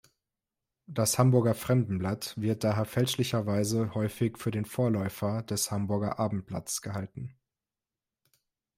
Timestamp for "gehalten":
6.81-7.35